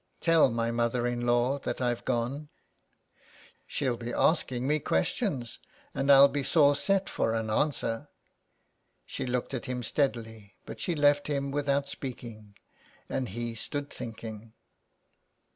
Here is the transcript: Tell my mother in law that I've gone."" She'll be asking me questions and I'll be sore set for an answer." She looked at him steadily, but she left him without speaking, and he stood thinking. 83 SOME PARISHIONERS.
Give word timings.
Tell 0.19 0.49
my 0.49 0.71
mother 0.71 1.05
in 1.05 1.27
law 1.27 1.59
that 1.59 1.79
I've 1.79 2.03
gone."" 2.05 2.49
She'll 3.67 3.97
be 3.97 4.11
asking 4.11 4.65
me 4.65 4.79
questions 4.79 5.59
and 5.93 6.11
I'll 6.11 6.27
be 6.27 6.41
sore 6.41 6.75
set 6.75 7.07
for 7.07 7.35
an 7.35 7.51
answer." 7.51 8.09
She 9.05 9.27
looked 9.27 9.53
at 9.53 9.65
him 9.65 9.83
steadily, 9.83 10.55
but 10.65 10.79
she 10.79 10.95
left 10.95 11.27
him 11.27 11.51
without 11.51 11.87
speaking, 11.87 12.55
and 13.09 13.29
he 13.29 13.53
stood 13.53 13.91
thinking. 13.91 14.31
83 14.37 14.37
SOME 14.37 14.39
PARISHIONERS. 14.39 14.53